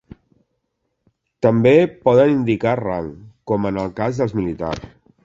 També 1.45 1.73
poden 2.09 2.33
indicar 2.37 2.73
rang, 2.81 3.13
com 3.53 3.69
en 3.73 3.81
el 3.83 3.93
cas 4.01 4.23
dels 4.23 4.35
militars. 4.41 4.89